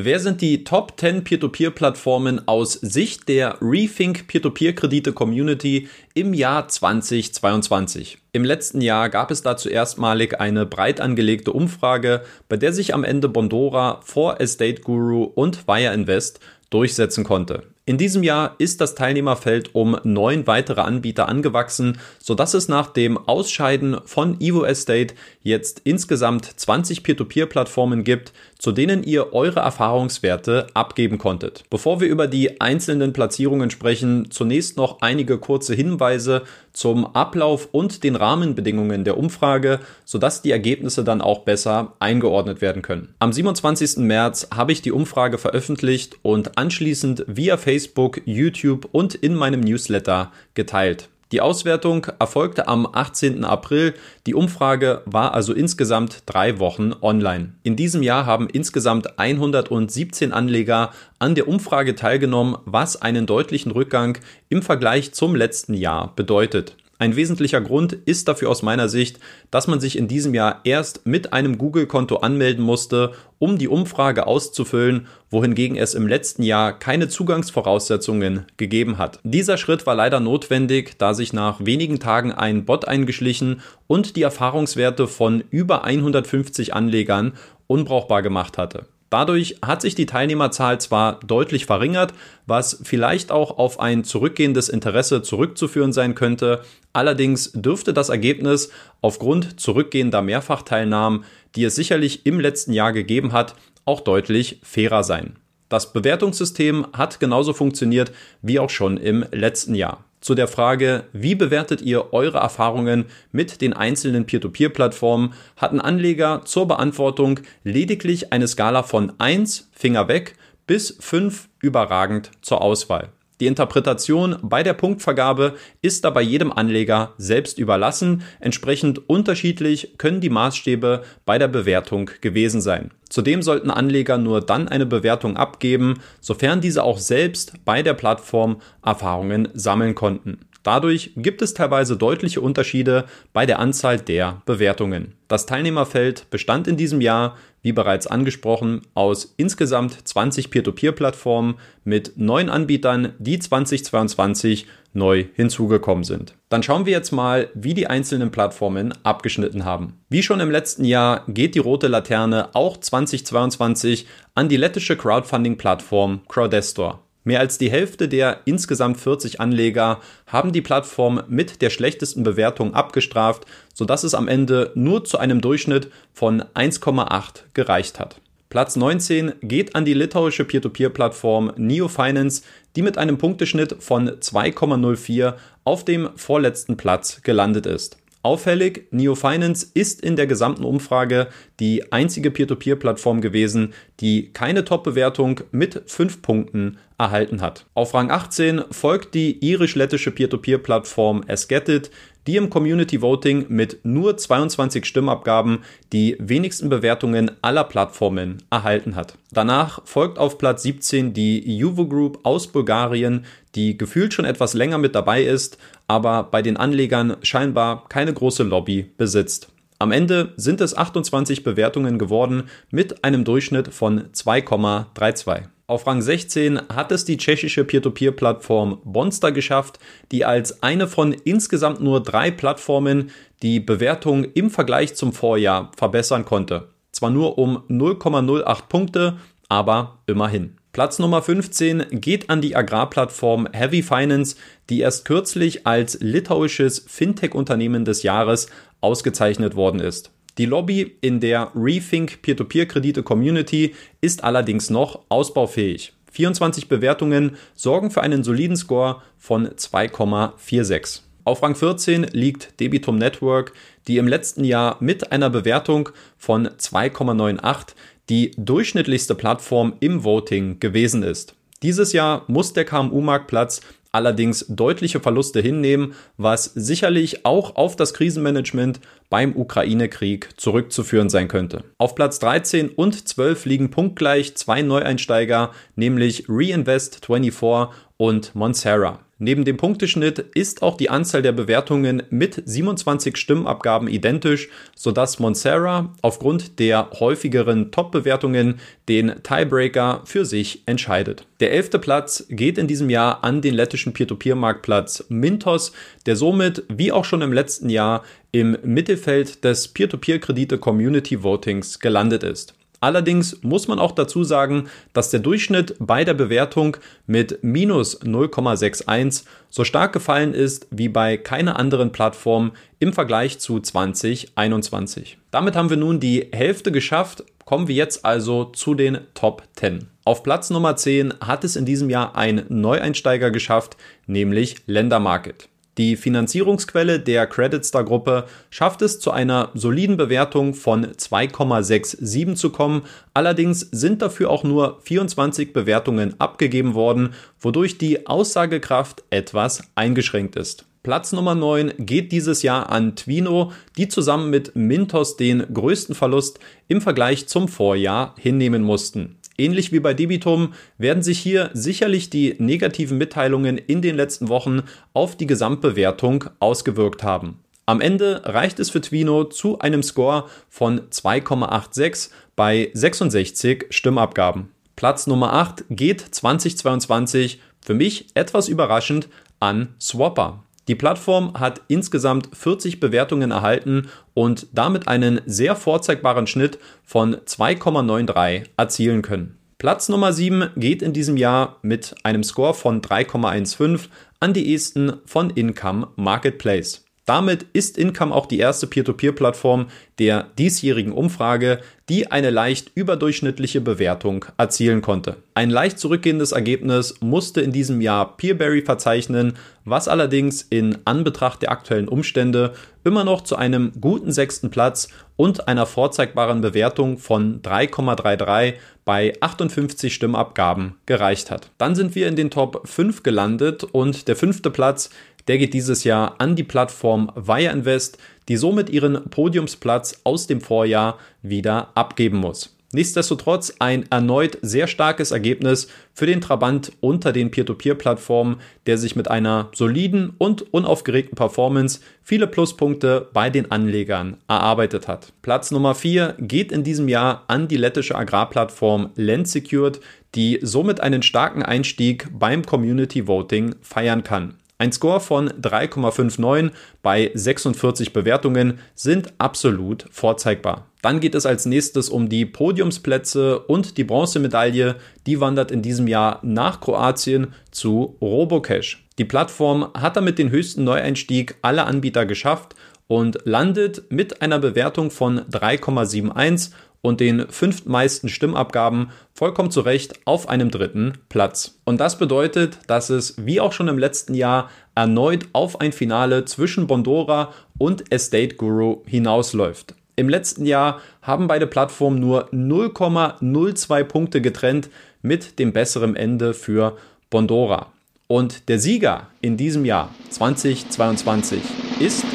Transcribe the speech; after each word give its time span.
Wer 0.00 0.20
sind 0.20 0.42
die 0.42 0.62
Top 0.62 0.92
10 0.96 1.24
Peer-to-Peer-Plattformen 1.24 2.46
aus 2.46 2.74
Sicht 2.74 3.28
der 3.28 3.58
Rethink 3.60 4.28
Peer-to-Peer-Kredite-Community 4.28 5.88
im 6.14 6.34
Jahr 6.34 6.68
2022? 6.68 8.18
Im 8.30 8.44
letzten 8.44 8.80
Jahr 8.80 9.08
gab 9.08 9.32
es 9.32 9.42
dazu 9.42 9.68
erstmalig 9.68 10.38
eine 10.38 10.66
breit 10.66 11.00
angelegte 11.00 11.50
Umfrage, 11.50 12.22
bei 12.48 12.56
der 12.56 12.72
sich 12.72 12.94
am 12.94 13.02
Ende 13.02 13.28
Bondora 13.28 14.00
vor 14.04 14.40
Estate 14.40 14.82
Guru 14.82 15.24
und 15.24 15.66
Wire 15.66 15.92
Invest 15.92 16.38
durchsetzen 16.70 17.24
konnte. 17.24 17.64
In 17.88 17.96
diesem 17.96 18.22
Jahr 18.22 18.54
ist 18.58 18.82
das 18.82 18.94
Teilnehmerfeld 18.94 19.74
um 19.74 19.96
neun 20.04 20.46
weitere 20.46 20.82
Anbieter 20.82 21.26
angewachsen, 21.26 21.96
sodass 22.18 22.52
es 22.52 22.68
nach 22.68 22.88
dem 22.88 23.16
Ausscheiden 23.16 23.96
von 24.04 24.38
Evo 24.42 24.64
Estate 24.66 25.14
jetzt 25.42 25.80
insgesamt 25.84 26.44
20 26.44 27.02
Peer-to-Peer-Plattformen 27.02 28.04
gibt, 28.04 28.34
zu 28.58 28.72
denen 28.72 29.04
ihr 29.04 29.32
eure 29.32 29.60
Erfahrungswerte 29.60 30.66
abgeben 30.74 31.16
konntet. 31.16 31.64
Bevor 31.70 32.02
wir 32.02 32.08
über 32.08 32.26
die 32.26 32.60
einzelnen 32.60 33.14
Platzierungen 33.14 33.70
sprechen, 33.70 34.30
zunächst 34.30 34.76
noch 34.76 35.00
einige 35.00 35.38
kurze 35.38 35.72
Hinweise 35.74 36.42
zum 36.78 37.06
Ablauf 37.16 37.68
und 37.72 38.04
den 38.04 38.14
Rahmenbedingungen 38.14 39.02
der 39.02 39.18
Umfrage, 39.18 39.80
sodass 40.04 40.42
die 40.42 40.52
Ergebnisse 40.52 41.02
dann 41.02 41.20
auch 41.20 41.40
besser 41.40 41.94
eingeordnet 41.98 42.60
werden 42.60 42.82
können. 42.82 43.14
Am 43.18 43.32
27. 43.32 43.96
März 43.96 44.48
habe 44.54 44.70
ich 44.70 44.80
die 44.80 44.92
Umfrage 44.92 45.38
veröffentlicht 45.38 46.18
und 46.22 46.56
anschließend 46.56 47.24
via 47.26 47.56
Facebook 47.56 48.20
YouTube 48.26 48.88
und 48.92 49.16
in 49.16 49.34
meinem 49.34 49.60
Newsletter 49.60 50.30
geteilt. 50.54 51.08
Die 51.30 51.42
Auswertung 51.42 52.06
erfolgte 52.18 52.68
am 52.68 52.88
18. 52.90 53.44
April. 53.44 53.92
Die 54.26 54.34
Umfrage 54.34 55.02
war 55.04 55.34
also 55.34 55.52
insgesamt 55.52 56.22
drei 56.24 56.58
Wochen 56.58 56.92
online. 57.02 57.52
In 57.62 57.76
diesem 57.76 58.02
Jahr 58.02 58.24
haben 58.24 58.48
insgesamt 58.48 59.18
117 59.18 60.32
Anleger 60.32 60.90
an 61.18 61.34
der 61.34 61.46
Umfrage 61.46 61.94
teilgenommen, 61.94 62.56
was 62.64 63.02
einen 63.02 63.26
deutlichen 63.26 63.72
Rückgang 63.72 64.16
im 64.48 64.62
Vergleich 64.62 65.12
zum 65.12 65.36
letzten 65.36 65.74
Jahr 65.74 66.14
bedeutet. 66.16 66.76
Ein 67.00 67.14
wesentlicher 67.14 67.60
Grund 67.60 67.92
ist 67.92 68.26
dafür 68.26 68.50
aus 68.50 68.62
meiner 68.62 68.88
Sicht, 68.88 69.20
dass 69.52 69.68
man 69.68 69.78
sich 69.78 69.96
in 69.96 70.08
diesem 70.08 70.34
Jahr 70.34 70.62
erst 70.64 71.06
mit 71.06 71.32
einem 71.32 71.56
Google-Konto 71.56 72.16
anmelden 72.16 72.64
musste, 72.64 73.12
um 73.38 73.56
die 73.56 73.68
Umfrage 73.68 74.26
auszufüllen, 74.26 75.06
wohingegen 75.30 75.76
es 75.76 75.94
im 75.94 76.08
letzten 76.08 76.42
Jahr 76.42 76.76
keine 76.76 77.06
Zugangsvoraussetzungen 77.06 78.46
gegeben 78.56 78.98
hat. 78.98 79.20
Dieser 79.22 79.58
Schritt 79.58 79.86
war 79.86 79.94
leider 79.94 80.18
notwendig, 80.18 80.98
da 80.98 81.14
sich 81.14 81.32
nach 81.32 81.64
wenigen 81.64 82.00
Tagen 82.00 82.32
ein 82.32 82.64
Bot 82.64 82.88
eingeschlichen 82.88 83.60
und 83.86 84.16
die 84.16 84.22
Erfahrungswerte 84.22 85.06
von 85.06 85.44
über 85.50 85.84
150 85.84 86.74
Anlegern 86.74 87.34
unbrauchbar 87.68 88.22
gemacht 88.22 88.58
hatte. 88.58 88.86
Dadurch 89.10 89.56
hat 89.62 89.80
sich 89.80 89.94
die 89.94 90.06
Teilnehmerzahl 90.06 90.80
zwar 90.80 91.20
deutlich 91.20 91.64
verringert, 91.64 92.12
was 92.46 92.80
vielleicht 92.82 93.32
auch 93.32 93.56
auf 93.56 93.80
ein 93.80 94.04
zurückgehendes 94.04 94.68
Interesse 94.68 95.22
zurückzuführen 95.22 95.92
sein 95.92 96.14
könnte, 96.14 96.62
allerdings 96.92 97.52
dürfte 97.52 97.94
das 97.94 98.10
Ergebnis 98.10 98.70
aufgrund 99.00 99.60
zurückgehender 99.60 100.20
Mehrfachteilnahmen, 100.20 101.24
die 101.56 101.64
es 101.64 101.74
sicherlich 101.74 102.26
im 102.26 102.38
letzten 102.38 102.72
Jahr 102.72 102.92
gegeben 102.92 103.32
hat, 103.32 103.54
auch 103.86 104.00
deutlich 104.00 104.60
fairer 104.62 105.02
sein. 105.02 105.36
Das 105.70 105.92
Bewertungssystem 105.92 106.86
hat 106.92 107.20
genauso 107.20 107.54
funktioniert 107.54 108.12
wie 108.42 108.58
auch 108.58 108.70
schon 108.70 108.98
im 108.98 109.24
letzten 109.32 109.74
Jahr 109.74 110.04
zu 110.20 110.34
der 110.34 110.48
Frage, 110.48 111.04
wie 111.12 111.34
bewertet 111.34 111.82
ihr 111.82 112.12
eure 112.12 112.38
Erfahrungen 112.38 113.06
mit 113.32 113.60
den 113.60 113.72
einzelnen 113.72 114.26
Peer-to-Peer-Plattformen, 114.26 115.34
hatten 115.56 115.80
Anleger 115.80 116.42
zur 116.44 116.66
Beantwortung 116.66 117.40
lediglich 117.64 118.32
eine 118.32 118.48
Skala 118.48 118.82
von 118.82 119.12
1 119.18 119.70
Finger 119.72 120.08
weg 120.08 120.34
bis 120.66 120.96
5 121.00 121.48
überragend 121.60 122.30
zur 122.42 122.60
Auswahl. 122.60 123.10
Die 123.40 123.46
Interpretation 123.46 124.36
bei 124.42 124.62
der 124.62 124.72
Punktvergabe 124.72 125.54
ist 125.80 126.04
dabei 126.04 126.22
jedem 126.22 126.52
Anleger 126.52 127.14
selbst 127.18 127.58
überlassen. 127.58 128.22
Entsprechend 128.40 129.08
unterschiedlich 129.08 129.94
können 129.96 130.20
die 130.20 130.30
Maßstäbe 130.30 131.02
bei 131.24 131.38
der 131.38 131.48
Bewertung 131.48 132.10
gewesen 132.20 132.60
sein. 132.60 132.90
Zudem 133.08 133.42
sollten 133.42 133.70
Anleger 133.70 134.18
nur 134.18 134.40
dann 134.40 134.68
eine 134.68 134.86
Bewertung 134.86 135.36
abgeben, 135.36 136.00
sofern 136.20 136.60
diese 136.60 136.82
auch 136.82 136.98
selbst 136.98 137.64
bei 137.64 137.82
der 137.82 137.94
Plattform 137.94 138.60
Erfahrungen 138.82 139.48
sammeln 139.54 139.94
konnten. 139.94 140.40
Dadurch 140.64 141.12
gibt 141.16 141.40
es 141.40 141.54
teilweise 141.54 141.96
deutliche 141.96 142.40
Unterschiede 142.40 143.04
bei 143.32 143.46
der 143.46 143.58
Anzahl 143.58 143.98
der 143.98 144.42
Bewertungen. 144.44 145.14
Das 145.28 145.46
Teilnehmerfeld 145.46 146.28
bestand 146.30 146.66
in 146.68 146.76
diesem 146.76 147.00
Jahr 147.00 147.36
wie 147.62 147.72
bereits 147.72 148.06
angesprochen, 148.06 148.82
aus 148.94 149.34
insgesamt 149.36 150.06
20 150.06 150.50
Peer-to-Peer-Plattformen 150.50 151.56
mit 151.84 152.12
neun 152.16 152.48
Anbietern, 152.48 153.12
die 153.18 153.38
2022 153.38 154.66
neu 154.92 155.26
hinzugekommen 155.34 156.04
sind. 156.04 156.34
Dann 156.48 156.62
schauen 156.62 156.86
wir 156.86 156.92
jetzt 156.92 157.12
mal, 157.12 157.50
wie 157.54 157.74
die 157.74 157.86
einzelnen 157.86 158.30
Plattformen 158.30 158.94
abgeschnitten 159.02 159.64
haben. 159.64 160.00
Wie 160.08 160.22
schon 160.22 160.40
im 160.40 160.50
letzten 160.50 160.84
Jahr 160.84 161.24
geht 161.28 161.54
die 161.54 161.60
rote 161.60 161.88
Laterne 161.88 162.54
auch 162.54 162.76
2022 162.76 164.06
an 164.34 164.48
die 164.48 164.56
lettische 164.56 164.96
Crowdfunding-Plattform 164.96 166.22
Crowdestor. 166.28 167.02
Mehr 167.28 167.40
als 167.40 167.58
die 167.58 167.70
Hälfte 167.70 168.08
der 168.08 168.40
insgesamt 168.46 168.98
40 168.98 169.38
Anleger 169.38 170.00
haben 170.26 170.50
die 170.50 170.62
Plattform 170.62 171.24
mit 171.28 171.60
der 171.60 171.68
schlechtesten 171.68 172.22
Bewertung 172.22 172.72
abgestraft, 172.72 173.44
sodass 173.74 174.02
es 174.02 174.14
am 174.14 174.28
Ende 174.28 174.72
nur 174.74 175.04
zu 175.04 175.18
einem 175.18 175.42
Durchschnitt 175.42 175.90
von 176.14 176.42
1,8 176.54 177.42
gereicht 177.52 178.00
hat. 178.00 178.18
Platz 178.48 178.76
19 178.76 179.34
geht 179.42 179.76
an 179.76 179.84
die 179.84 179.92
litauische 179.92 180.46
Peer-to-Peer-Plattform 180.46 181.52
Neo 181.58 181.88
Finance, 181.88 182.44
die 182.76 182.80
mit 182.80 182.96
einem 182.96 183.18
Punkteschnitt 183.18 183.76
von 183.78 184.08
2,04 184.08 185.34
auf 185.64 185.84
dem 185.84 186.08
vorletzten 186.16 186.78
Platz 186.78 187.20
gelandet 187.22 187.66
ist. 187.66 187.98
Auffällig, 188.28 188.88
Neo 188.90 189.14
Finance 189.14 189.68
ist 189.72 190.02
in 190.02 190.14
der 190.14 190.26
gesamten 190.26 190.62
Umfrage 190.62 191.28
die 191.60 191.90
einzige 191.94 192.30
Peer-to-Peer-Plattform 192.30 193.22
gewesen, 193.22 193.72
die 194.00 194.34
keine 194.34 194.66
Top-Bewertung 194.66 195.40
mit 195.50 195.80
5 195.86 196.20
Punkten 196.20 196.76
erhalten 196.98 197.40
hat. 197.40 197.64
Auf 197.72 197.94
Rang 197.94 198.10
18 198.10 198.64
folgt 198.70 199.14
die 199.14 199.42
irisch-lettische 199.42 200.10
Peer-to-Peer-Plattform 200.10 201.24
Asgetit, 201.26 201.90
die 202.28 202.36
im 202.36 202.50
Community 202.50 203.00
Voting 203.00 203.46
mit 203.48 203.78
nur 203.84 204.18
22 204.18 204.84
Stimmabgaben 204.84 205.60
die 205.94 206.14
wenigsten 206.18 206.68
Bewertungen 206.68 207.30
aller 207.40 207.64
Plattformen 207.64 208.42
erhalten 208.50 208.96
hat. 208.96 209.14
Danach 209.32 209.80
folgt 209.86 210.18
auf 210.18 210.36
Platz 210.36 210.62
17 210.62 211.14
die 211.14 211.56
Juvo 211.56 211.86
Group 211.86 212.20
aus 212.24 212.48
Bulgarien, 212.48 213.24
die 213.54 213.78
gefühlt 213.78 214.12
schon 214.12 214.26
etwas 214.26 214.52
länger 214.52 214.76
mit 214.76 214.94
dabei 214.94 215.22
ist, 215.22 215.56
aber 215.86 216.24
bei 216.24 216.42
den 216.42 216.58
Anlegern 216.58 217.16
scheinbar 217.22 217.88
keine 217.88 218.12
große 218.12 218.42
Lobby 218.42 218.90
besitzt. 218.98 219.48
Am 219.78 219.90
Ende 219.90 220.34
sind 220.36 220.60
es 220.60 220.76
28 220.76 221.44
Bewertungen 221.44 221.98
geworden 221.98 222.50
mit 222.70 223.04
einem 223.04 223.24
Durchschnitt 223.24 223.72
von 223.72 224.02
2,32. 224.12 225.44
Auf 225.70 225.86
Rang 225.86 226.00
16 226.00 226.70
hat 226.74 226.92
es 226.92 227.04
die 227.04 227.18
tschechische 227.18 227.62
Peer-to-Peer-Plattform 227.62 228.80
Bonster 228.84 229.32
geschafft, 229.32 229.78
die 230.10 230.24
als 230.24 230.62
eine 230.62 230.88
von 230.88 231.12
insgesamt 231.12 231.82
nur 231.82 232.02
drei 232.02 232.30
Plattformen 232.30 233.10
die 233.42 233.60
Bewertung 233.60 234.24
im 234.24 234.48
Vergleich 234.48 234.94
zum 234.94 235.12
Vorjahr 235.12 235.70
verbessern 235.76 236.24
konnte. 236.24 236.70
Zwar 236.90 237.10
nur 237.10 237.36
um 237.36 237.58
0,08 237.68 238.68
Punkte, 238.70 239.18
aber 239.50 239.98
immerhin. 240.06 240.56
Platz 240.72 240.98
Nummer 240.98 241.20
15 241.20 242.00
geht 242.00 242.30
an 242.30 242.40
die 242.40 242.56
Agrarplattform 242.56 243.46
Heavy 243.52 243.82
Finance, 243.82 244.36
die 244.70 244.80
erst 244.80 245.04
kürzlich 245.04 245.66
als 245.66 245.98
litauisches 246.00 246.86
Fintech-Unternehmen 246.88 247.84
des 247.84 248.02
Jahres 248.02 248.48
ausgezeichnet 248.80 249.54
worden 249.54 249.80
ist. 249.80 250.12
Die 250.38 250.46
Lobby 250.46 250.96
in 251.00 251.18
der 251.18 251.50
Rethink 251.56 252.22
Peer-to-Peer-Kredite 252.22 253.02
Community 253.02 253.74
ist 254.00 254.22
allerdings 254.22 254.70
noch 254.70 255.00
ausbaufähig. 255.08 255.92
24 256.12 256.68
Bewertungen 256.68 257.36
sorgen 257.54 257.90
für 257.90 258.02
einen 258.02 258.22
soliden 258.22 258.56
Score 258.56 259.02
von 259.18 259.48
2,46. 259.48 261.00
Auf 261.24 261.42
Rang 261.42 261.56
14 261.56 262.04
liegt 262.12 262.60
Debitum 262.60 262.96
Network, 262.96 263.52
die 263.88 263.98
im 263.98 264.06
letzten 264.06 264.44
Jahr 264.44 264.76
mit 264.80 265.10
einer 265.10 265.28
Bewertung 265.28 265.90
von 266.16 266.46
2,98 266.48 267.74
die 268.08 268.30
durchschnittlichste 268.36 269.16
Plattform 269.16 269.74
im 269.80 270.04
Voting 270.04 270.60
gewesen 270.60 271.02
ist. 271.02 271.34
Dieses 271.62 271.92
Jahr 271.92 272.22
muss 272.28 272.52
der 272.52 272.64
KMU-Marktplatz 272.64 273.60
allerdings 273.98 274.46
deutliche 274.48 275.00
Verluste 275.00 275.40
hinnehmen, 275.40 275.94
was 276.16 276.44
sicherlich 276.44 277.26
auch 277.26 277.56
auf 277.56 277.74
das 277.74 277.94
Krisenmanagement 277.94 278.78
beim 279.10 279.34
Ukraine-Krieg 279.36 280.30
zurückzuführen 280.36 281.10
sein 281.10 281.26
könnte. 281.26 281.64
Auf 281.78 281.96
Platz 281.96 282.20
13 282.20 282.68
und 282.68 283.08
12 283.08 283.44
liegen 283.44 283.70
punktgleich 283.70 284.36
zwei 284.36 284.62
Neueinsteiger, 284.62 285.50
nämlich 285.74 286.26
Reinvest24 286.26 287.70
und 287.96 288.34
Monsera. 288.36 289.00
Neben 289.20 289.44
dem 289.44 289.56
Punkteschnitt 289.56 290.20
ist 290.34 290.62
auch 290.62 290.76
die 290.76 290.90
Anzahl 290.90 291.22
der 291.22 291.32
Bewertungen 291.32 292.04
mit 292.08 292.40
27 292.44 293.16
Stimmabgaben 293.16 293.88
identisch, 293.88 294.48
sodass 294.76 295.18
Monsera 295.18 295.92
aufgrund 296.02 296.60
der 296.60 296.90
häufigeren 297.00 297.72
Top-Bewertungen 297.72 298.60
den 298.88 299.14
Tiebreaker 299.24 300.02
für 300.04 300.24
sich 300.24 300.62
entscheidet. 300.66 301.26
Der 301.40 301.52
elfte 301.52 301.80
Platz 301.80 302.26
geht 302.28 302.58
in 302.58 302.68
diesem 302.68 302.90
Jahr 302.90 303.24
an 303.24 303.42
den 303.42 303.54
lettischen 303.54 303.92
Peer-to-Peer-Marktplatz 303.92 305.06
Mintos, 305.08 305.72
der 306.06 306.14
somit, 306.14 306.62
wie 306.68 306.92
auch 306.92 307.04
schon 307.04 307.22
im 307.22 307.32
letzten 307.32 307.70
Jahr, 307.70 308.04
im 308.30 308.56
Mittelfeld 308.62 309.42
des 309.42 309.66
Peer-to-Peer-Kredite-Community-Votings 309.68 311.80
gelandet 311.80 312.22
ist. 312.22 312.54
Allerdings 312.80 313.42
muss 313.42 313.66
man 313.66 313.78
auch 313.78 313.92
dazu 313.92 314.22
sagen, 314.22 314.68
dass 314.92 315.10
der 315.10 315.20
Durchschnitt 315.20 315.74
bei 315.80 316.04
der 316.04 316.14
Bewertung 316.14 316.76
mit 317.06 317.42
minus 317.42 318.00
0,61 318.02 319.24
so 319.50 319.64
stark 319.64 319.92
gefallen 319.92 320.32
ist 320.32 320.66
wie 320.70 320.88
bei 320.88 321.16
keiner 321.16 321.58
anderen 321.58 321.90
Plattform 321.90 322.52
im 322.78 322.92
Vergleich 322.92 323.38
zu 323.40 323.58
2021. 323.58 325.18
Damit 325.30 325.56
haben 325.56 325.70
wir 325.70 325.76
nun 325.76 325.98
die 325.98 326.28
Hälfte 326.32 326.70
geschafft, 326.70 327.24
kommen 327.44 327.66
wir 327.66 327.74
jetzt 327.74 328.04
also 328.04 328.44
zu 328.44 328.74
den 328.74 328.98
Top 329.14 329.42
10. 329.56 329.88
Auf 330.04 330.22
Platz 330.22 330.50
Nummer 330.50 330.76
10 330.76 331.14
hat 331.20 331.44
es 331.44 331.56
in 331.56 331.64
diesem 331.64 331.90
Jahr 331.90 332.14
ein 332.14 332.44
Neueinsteiger 332.48 333.30
geschafft, 333.30 333.76
nämlich 334.06 334.56
Ländermarket. 334.66 335.48
Die 335.78 335.94
Finanzierungsquelle 335.94 336.98
der 336.98 337.28
Credit 337.28 337.64
Star 337.64 337.84
Gruppe 337.84 338.24
schafft 338.50 338.82
es 338.82 338.98
zu 338.98 339.12
einer 339.12 339.50
soliden 339.54 339.96
Bewertung 339.96 340.54
von 340.54 340.86
2,67 340.86 342.34
zu 342.34 342.50
kommen. 342.50 342.82
Allerdings 343.14 343.60
sind 343.60 344.02
dafür 344.02 344.30
auch 344.30 344.42
nur 344.42 344.80
24 344.82 345.52
Bewertungen 345.52 346.20
abgegeben 346.20 346.74
worden, 346.74 347.14
wodurch 347.40 347.78
die 347.78 348.08
Aussagekraft 348.08 349.04
etwas 349.10 349.62
eingeschränkt 349.76 350.34
ist. 350.34 350.64
Platz 350.82 351.12
Nummer 351.12 351.34
9 351.34 351.74
geht 351.78 352.10
dieses 352.10 352.42
Jahr 352.42 352.70
an 352.70 352.96
Twino, 352.96 353.52
die 353.76 353.88
zusammen 353.88 354.30
mit 354.30 354.56
Mintos 354.56 355.16
den 355.16 355.44
größten 355.52 355.94
Verlust 355.94 356.40
im 356.66 356.80
Vergleich 356.80 357.28
zum 357.28 357.46
Vorjahr 357.46 358.14
hinnehmen 358.18 358.62
mussten. 358.62 359.17
Ähnlich 359.38 359.70
wie 359.70 359.78
bei 359.78 359.94
Debitum 359.94 360.52
werden 360.78 361.02
sich 361.02 361.20
hier 361.20 361.50
sicherlich 361.54 362.10
die 362.10 362.34
negativen 362.38 362.98
Mitteilungen 362.98 363.56
in 363.56 363.80
den 363.80 363.94
letzten 363.94 364.28
Wochen 364.28 364.62
auf 364.94 365.16
die 365.16 365.28
Gesamtbewertung 365.28 366.24
ausgewirkt 366.40 367.04
haben. 367.04 367.38
Am 367.64 367.80
Ende 367.80 368.22
reicht 368.24 368.58
es 368.58 368.70
für 368.70 368.80
Twino 368.80 369.24
zu 369.24 369.60
einem 369.60 369.84
Score 369.84 370.24
von 370.48 370.80
2,86 370.90 372.10
bei 372.34 372.70
66 372.74 373.66
Stimmabgaben. 373.70 374.48
Platz 374.74 375.06
Nummer 375.06 375.32
8 375.34 375.64
geht 375.70 376.00
2022 376.00 377.40
für 377.60 377.74
mich 377.74 378.06
etwas 378.14 378.48
überraschend 378.48 379.08
an 379.38 379.74
Swapper. 379.80 380.42
Die 380.68 380.74
Plattform 380.74 381.32
hat 381.34 381.62
insgesamt 381.68 382.28
40 382.34 382.78
Bewertungen 382.78 383.30
erhalten 383.30 383.88
und 384.12 384.46
damit 384.52 384.86
einen 384.86 385.22
sehr 385.24 385.56
vorzeigbaren 385.56 386.26
Schnitt 386.26 386.58
von 386.84 387.16
2,93 387.16 388.44
erzielen 388.56 389.02
können. 389.02 389.38
Platz 389.56 389.88
Nummer 389.88 390.12
7 390.12 390.50
geht 390.56 390.82
in 390.82 390.92
diesem 390.92 391.16
Jahr 391.16 391.56
mit 391.62 391.94
einem 392.04 392.22
Score 392.22 392.54
von 392.54 392.82
3,15 392.82 393.88
an 394.20 394.34
die 394.34 394.54
Esten 394.54 394.98
von 395.04 395.30
Income 395.30 395.88
Marketplace. 395.96 396.84
Damit 397.08 397.46
ist 397.54 397.78
Income 397.78 398.14
auch 398.14 398.26
die 398.26 398.38
erste 398.38 398.66
Peer-to-Peer-Plattform 398.66 399.68
der 399.98 400.26
diesjährigen 400.38 400.92
Umfrage, 400.92 401.60
die 401.88 402.10
eine 402.10 402.28
leicht 402.28 402.70
überdurchschnittliche 402.74 403.62
Bewertung 403.62 404.26
erzielen 404.36 404.82
konnte. 404.82 405.16
Ein 405.32 405.48
leicht 405.48 405.78
zurückgehendes 405.78 406.32
Ergebnis 406.32 406.96
musste 407.00 407.40
in 407.40 407.50
diesem 407.50 407.80
Jahr 407.80 408.18
Peerberry 408.18 408.60
verzeichnen, 408.60 409.38
was 409.64 409.88
allerdings 409.88 410.42
in 410.42 410.76
Anbetracht 410.84 411.40
der 411.40 411.50
aktuellen 411.50 411.88
Umstände 411.88 412.52
immer 412.84 413.04
noch 413.04 413.22
zu 413.22 413.36
einem 413.36 413.72
guten 413.80 414.12
sechsten 414.12 414.50
Platz 414.50 414.88
und 415.16 415.48
einer 415.48 415.64
vorzeigbaren 415.64 416.42
Bewertung 416.42 416.98
von 416.98 417.40
3,33 417.40 418.54
bei 418.84 419.14
58 419.20 419.92
Stimmabgaben 419.92 420.74
gereicht 420.86 421.30
hat. 421.30 421.50
Dann 421.58 421.74
sind 421.74 421.94
wir 421.94 422.06
in 422.06 422.16
den 422.16 422.30
Top 422.30 422.66
5 422.68 423.02
gelandet 423.02 423.64
und 423.64 424.08
der 424.08 424.16
fünfte 424.16 424.50
Platz 424.50 424.90
der 425.28 425.38
geht 425.38 425.54
dieses 425.54 425.84
Jahr 425.84 426.16
an 426.18 426.36
die 426.36 426.42
Plattform 426.42 427.12
Wire 427.14 427.52
Invest, 427.52 427.98
die 428.28 428.36
somit 428.36 428.70
ihren 428.70 429.08
Podiumsplatz 429.10 430.00
aus 430.04 430.26
dem 430.26 430.40
Vorjahr 430.40 430.98
wieder 431.22 431.70
abgeben 431.74 432.18
muss. 432.18 432.54
Nichtsdestotrotz 432.70 433.54
ein 433.60 433.86
erneut 433.90 434.36
sehr 434.42 434.66
starkes 434.66 435.10
Ergebnis 435.10 435.68
für 435.94 436.04
den 436.04 436.20
Trabant 436.20 436.72
unter 436.80 437.12
den 437.12 437.30
Peer-to-Peer-Plattformen, 437.30 438.40
der 438.66 438.76
sich 438.76 438.94
mit 438.94 439.10
einer 439.10 439.48
soliden 439.54 440.12
und 440.18 440.52
unaufgeregten 440.52 441.16
Performance 441.16 441.80
viele 442.02 442.26
Pluspunkte 442.26 443.08
bei 443.14 443.30
den 443.30 443.50
Anlegern 443.50 444.18
erarbeitet 444.28 444.86
hat. 444.86 445.14
Platz 445.22 445.50
Nummer 445.50 445.74
4 445.74 446.16
geht 446.18 446.52
in 446.52 446.62
diesem 446.62 446.88
Jahr 446.88 447.24
an 447.28 447.48
die 447.48 447.56
lettische 447.56 447.94
Agrarplattform 447.94 448.90
Land 448.96 449.28
Secured, 449.28 449.80
die 450.14 450.38
somit 450.42 450.82
einen 450.82 451.02
starken 451.02 451.42
Einstieg 451.42 452.08
beim 452.12 452.44
Community 452.44 453.06
Voting 453.06 453.54
feiern 453.62 454.04
kann. 454.04 454.34
Ein 454.60 454.72
Score 454.72 454.98
von 454.98 455.28
3,59 455.28 456.50
bei 456.82 457.12
46 457.14 457.92
Bewertungen 457.92 458.58
sind 458.74 459.12
absolut 459.18 459.86
vorzeigbar. 459.92 460.66
Dann 460.82 460.98
geht 460.98 461.14
es 461.14 461.26
als 461.26 461.46
nächstes 461.46 461.88
um 461.88 462.08
die 462.08 462.26
Podiumsplätze 462.26 463.38
und 463.38 463.76
die 463.78 463.84
Bronzemedaille. 463.84 464.74
Die 465.06 465.20
wandert 465.20 465.52
in 465.52 465.62
diesem 465.62 465.86
Jahr 465.86 466.18
nach 466.22 466.60
Kroatien 466.60 467.34
zu 467.52 467.96
Robocash. 468.00 468.84
Die 468.98 469.04
Plattform 469.04 469.68
hat 469.74 469.96
damit 469.96 470.18
den 470.18 470.30
höchsten 470.30 470.64
Neueinstieg 470.64 471.36
aller 471.40 471.68
Anbieter 471.68 472.04
geschafft 472.04 472.56
und 472.88 473.18
landet 473.24 473.84
mit 473.90 474.22
einer 474.22 474.40
Bewertung 474.40 474.90
von 474.90 475.20
3,71 475.20 476.50
und 476.80 477.00
den 477.00 477.28
fünftmeisten 477.28 478.08
Stimmabgaben 478.08 478.90
vollkommen 479.12 479.50
zu 479.50 479.60
Recht 479.60 480.00
auf 480.04 480.28
einem 480.28 480.50
dritten 480.50 480.94
Platz. 481.08 481.58
Und 481.64 481.80
das 481.80 481.98
bedeutet, 481.98 482.58
dass 482.66 482.90
es 482.90 483.14
wie 483.18 483.40
auch 483.40 483.52
schon 483.52 483.68
im 483.68 483.78
letzten 483.78 484.14
Jahr 484.14 484.50
erneut 484.74 485.26
auf 485.32 485.60
ein 485.60 485.72
Finale 485.72 486.24
zwischen 486.24 486.66
Bondora 486.66 487.32
und 487.58 487.92
Estate 487.92 488.36
Guru 488.36 488.82
hinausläuft. 488.86 489.74
Im 489.96 490.08
letzten 490.08 490.46
Jahr 490.46 490.80
haben 491.02 491.26
beide 491.26 491.48
Plattformen 491.48 491.98
nur 491.98 492.32
0,02 492.32 493.82
Punkte 493.82 494.20
getrennt 494.20 494.70
mit 495.02 495.40
dem 495.40 495.52
besseren 495.52 495.96
Ende 495.96 496.34
für 496.34 496.76
Bondora. 497.10 497.72
Und 498.06 498.48
der 498.48 498.60
Sieger 498.60 499.08
in 499.20 499.36
diesem 499.36 499.64
Jahr 499.64 499.92
2022 500.10 501.42
ist 501.80 502.06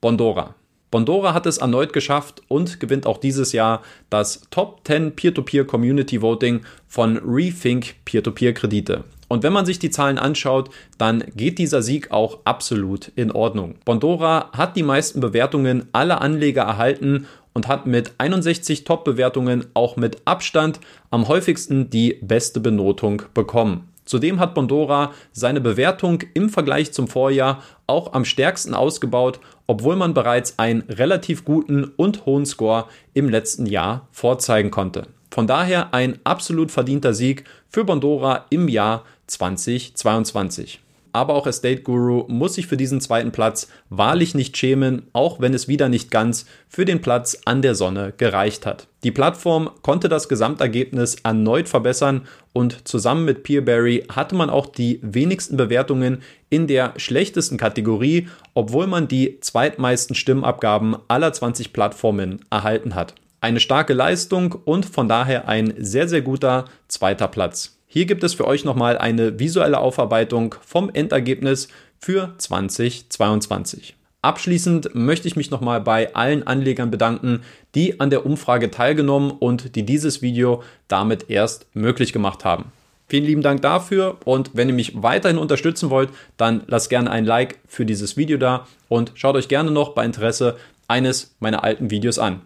Bondora. 0.00 0.55
Bondora 0.90 1.34
hat 1.34 1.46
es 1.46 1.58
erneut 1.58 1.92
geschafft 1.92 2.42
und 2.48 2.78
gewinnt 2.78 3.06
auch 3.06 3.18
dieses 3.18 3.52
Jahr 3.52 3.82
das 4.08 4.42
Top 4.50 4.80
10 4.86 5.16
Peer-to-Peer 5.16 5.66
Community 5.66 6.22
Voting 6.22 6.60
von 6.86 7.16
Rethink 7.18 7.96
Peer-to-Peer 8.04 8.54
Kredite. 8.54 9.04
Und 9.28 9.42
wenn 9.42 9.52
man 9.52 9.66
sich 9.66 9.80
die 9.80 9.90
Zahlen 9.90 10.18
anschaut, 10.18 10.70
dann 10.98 11.24
geht 11.34 11.58
dieser 11.58 11.82
Sieg 11.82 12.12
auch 12.12 12.38
absolut 12.44 13.10
in 13.16 13.32
Ordnung. 13.32 13.74
Bondora 13.84 14.50
hat 14.52 14.76
die 14.76 14.84
meisten 14.84 15.20
Bewertungen 15.20 15.88
aller 15.92 16.20
Anleger 16.20 16.62
erhalten 16.62 17.26
und 17.52 17.66
hat 17.66 17.86
mit 17.86 18.12
61 18.18 18.84
Top-Bewertungen 18.84 19.66
auch 19.74 19.96
mit 19.96 20.18
Abstand 20.26 20.78
am 21.10 21.26
häufigsten 21.26 21.90
die 21.90 22.18
beste 22.22 22.60
Benotung 22.60 23.22
bekommen. 23.34 23.88
Zudem 24.06 24.40
hat 24.40 24.54
Bondora 24.54 25.12
seine 25.32 25.60
Bewertung 25.60 26.22
im 26.32 26.48
Vergleich 26.48 26.92
zum 26.92 27.08
Vorjahr 27.08 27.62
auch 27.86 28.14
am 28.14 28.24
stärksten 28.24 28.72
ausgebaut, 28.72 29.40
obwohl 29.66 29.96
man 29.96 30.14
bereits 30.14 30.58
einen 30.58 30.82
relativ 30.82 31.44
guten 31.44 31.84
und 31.84 32.24
hohen 32.24 32.46
Score 32.46 32.86
im 33.12 33.28
letzten 33.28 33.66
Jahr 33.66 34.08
vorzeigen 34.12 34.70
konnte. 34.70 35.08
Von 35.30 35.46
daher 35.46 35.92
ein 35.92 36.18
absolut 36.24 36.70
verdienter 36.70 37.12
Sieg 37.12 37.44
für 37.68 37.84
Bondora 37.84 38.46
im 38.48 38.68
Jahr 38.68 39.04
2022 39.26 40.80
aber 41.16 41.34
auch 41.34 41.46
Estate 41.46 41.80
Guru 41.80 42.24
muss 42.28 42.54
sich 42.54 42.66
für 42.66 42.76
diesen 42.76 43.00
zweiten 43.00 43.32
Platz 43.32 43.68
wahrlich 43.88 44.34
nicht 44.34 44.54
schämen, 44.56 45.06
auch 45.14 45.40
wenn 45.40 45.54
es 45.54 45.66
wieder 45.66 45.88
nicht 45.88 46.10
ganz 46.10 46.44
für 46.68 46.84
den 46.84 47.00
Platz 47.00 47.38
an 47.46 47.62
der 47.62 47.74
Sonne 47.74 48.12
gereicht 48.18 48.66
hat. 48.66 48.86
Die 49.02 49.10
Plattform 49.10 49.70
konnte 49.80 50.10
das 50.10 50.28
Gesamtergebnis 50.28 51.16
erneut 51.22 51.70
verbessern 51.70 52.26
und 52.52 52.86
zusammen 52.86 53.24
mit 53.24 53.44
Peerberry 53.44 54.04
hatte 54.14 54.34
man 54.34 54.50
auch 54.50 54.66
die 54.66 55.00
wenigsten 55.02 55.56
Bewertungen 55.56 56.22
in 56.50 56.66
der 56.66 56.92
schlechtesten 56.98 57.56
Kategorie, 57.56 58.28
obwohl 58.52 58.86
man 58.86 59.08
die 59.08 59.40
zweitmeisten 59.40 60.14
Stimmabgaben 60.14 60.96
aller 61.08 61.32
20 61.32 61.72
Plattformen 61.72 62.44
erhalten 62.50 62.94
hat. 62.94 63.14
Eine 63.40 63.60
starke 63.60 63.94
Leistung 63.94 64.54
und 64.64 64.84
von 64.84 65.08
daher 65.08 65.48
ein 65.48 65.72
sehr, 65.78 66.08
sehr 66.08 66.20
guter 66.20 66.66
zweiter 66.88 67.28
Platz. 67.28 67.75
Hier 67.86 68.06
gibt 68.06 68.24
es 68.24 68.34
für 68.34 68.46
euch 68.46 68.64
nochmal 68.64 68.98
eine 68.98 69.38
visuelle 69.38 69.78
Aufarbeitung 69.78 70.54
vom 70.60 70.90
Endergebnis 70.92 71.68
für 71.98 72.34
2022. 72.38 73.94
Abschließend 74.22 74.94
möchte 74.94 75.28
ich 75.28 75.36
mich 75.36 75.50
nochmal 75.52 75.80
bei 75.80 76.14
allen 76.14 76.44
Anlegern 76.44 76.90
bedanken, 76.90 77.42
die 77.76 78.00
an 78.00 78.10
der 78.10 78.26
Umfrage 78.26 78.72
teilgenommen 78.72 79.30
und 79.30 79.76
die 79.76 79.84
dieses 79.84 80.20
Video 80.20 80.64
damit 80.88 81.30
erst 81.30 81.66
möglich 81.74 82.12
gemacht 82.12 82.44
haben. 82.44 82.72
Vielen 83.08 83.24
lieben 83.24 83.42
Dank 83.42 83.62
dafür 83.62 84.16
und 84.24 84.50
wenn 84.54 84.68
ihr 84.68 84.74
mich 84.74 85.00
weiterhin 85.00 85.38
unterstützen 85.38 85.90
wollt, 85.90 86.10
dann 86.36 86.64
lasst 86.66 86.90
gerne 86.90 87.08
ein 87.10 87.24
Like 87.24 87.60
für 87.68 87.86
dieses 87.86 88.16
Video 88.16 88.36
da 88.36 88.66
und 88.88 89.12
schaut 89.14 89.36
euch 89.36 89.46
gerne 89.46 89.70
noch 89.70 89.90
bei 89.90 90.04
Interesse 90.04 90.56
eines 90.88 91.36
meiner 91.38 91.62
alten 91.62 91.90
Videos 91.92 92.18
an. 92.18 92.40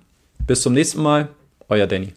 Bis 0.46 0.60
zum 0.60 0.74
nächsten 0.74 1.00
Mal, 1.00 1.28
euer 1.70 1.86
Danny. 1.86 2.12